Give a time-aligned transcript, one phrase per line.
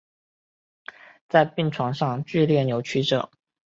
[1.29, 3.29] 在病床上剧烈扭曲著